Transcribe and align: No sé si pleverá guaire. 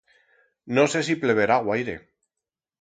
No 0.77 0.85
sé 0.95 1.03
si 1.09 1.17
pleverá 1.27 1.61
guaire. 1.71 1.97